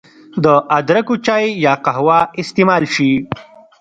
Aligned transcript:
د 0.43 0.45
ادرکو 0.77 1.15
چای 1.25 1.43
يا 1.65 1.73
قهوه 1.85 2.19
استعمال 2.41 2.83
شي 2.95 3.11